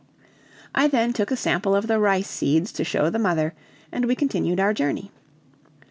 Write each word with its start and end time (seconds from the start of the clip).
I 0.73 0.87
then 0.87 1.13
took 1.13 1.29
a 1.29 1.35
sample 1.35 1.75
of 1.75 1.85
the 1.85 1.99
rice 1.99 2.27
seeds 2.27 2.71
to 2.71 2.83
show 2.83 3.11
the 3.11 3.19
mother, 3.19 3.53
and 3.91 4.05
we 4.05 4.15
continued 4.15 4.59
our 4.59 4.73
journey. 4.73 5.11